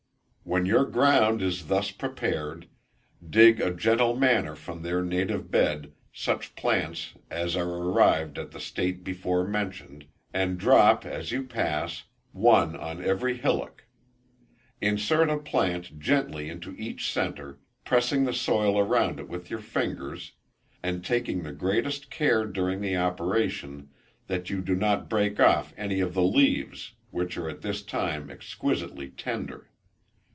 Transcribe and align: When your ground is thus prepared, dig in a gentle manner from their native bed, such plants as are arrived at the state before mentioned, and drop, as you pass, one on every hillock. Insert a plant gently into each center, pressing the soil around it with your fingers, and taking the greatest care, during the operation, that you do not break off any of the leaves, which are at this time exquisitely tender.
When 0.43 0.65
your 0.65 0.83
ground 0.83 1.41
is 1.41 1.67
thus 1.67 1.91
prepared, 1.91 2.67
dig 3.29 3.61
in 3.61 3.67
a 3.69 3.73
gentle 3.73 4.17
manner 4.17 4.53
from 4.53 4.81
their 4.81 5.01
native 5.01 5.49
bed, 5.49 5.93
such 6.11 6.55
plants 6.57 7.13
as 7.29 7.55
are 7.55 7.69
arrived 7.69 8.37
at 8.37 8.51
the 8.51 8.59
state 8.59 9.01
before 9.01 9.47
mentioned, 9.47 10.07
and 10.33 10.57
drop, 10.57 11.05
as 11.05 11.31
you 11.31 11.43
pass, 11.43 12.03
one 12.33 12.75
on 12.75 13.01
every 13.01 13.37
hillock. 13.37 13.85
Insert 14.81 15.29
a 15.29 15.37
plant 15.37 15.97
gently 15.99 16.49
into 16.49 16.75
each 16.77 17.09
center, 17.09 17.59
pressing 17.85 18.25
the 18.25 18.33
soil 18.33 18.77
around 18.77 19.21
it 19.21 19.29
with 19.29 19.49
your 19.49 19.61
fingers, 19.61 20.33
and 20.83 21.05
taking 21.05 21.43
the 21.43 21.53
greatest 21.53 22.09
care, 22.11 22.45
during 22.45 22.81
the 22.81 22.97
operation, 22.97 23.87
that 24.27 24.49
you 24.49 24.59
do 24.61 24.75
not 24.75 25.07
break 25.07 25.39
off 25.39 25.71
any 25.77 26.01
of 26.01 26.13
the 26.13 26.23
leaves, 26.23 26.91
which 27.09 27.37
are 27.37 27.47
at 27.49 27.61
this 27.61 27.81
time 27.83 28.29
exquisitely 28.29 29.07
tender. 29.09 29.69